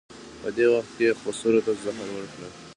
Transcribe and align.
په 0.41 0.49
دې 0.55 0.65
وخت 0.73 0.91
کې 0.97 1.03
یې 1.09 1.17
خسرو 1.21 1.61
ته 1.65 1.71
زهر 1.83 2.07
ورکړل. 2.13 2.51